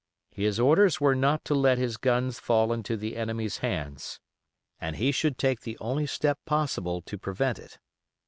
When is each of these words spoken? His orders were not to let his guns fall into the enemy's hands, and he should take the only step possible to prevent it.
His 0.33 0.59
orders 0.59 0.99
were 0.99 1.13
not 1.13 1.45
to 1.45 1.53
let 1.53 1.77
his 1.77 1.95
guns 1.97 2.39
fall 2.39 2.73
into 2.73 2.97
the 2.97 3.15
enemy's 3.15 3.57
hands, 3.59 4.19
and 4.79 4.95
he 4.95 5.11
should 5.11 5.37
take 5.37 5.59
the 5.61 5.77
only 5.79 6.07
step 6.07 6.39
possible 6.43 7.03
to 7.03 7.19
prevent 7.19 7.59
it. 7.59 7.77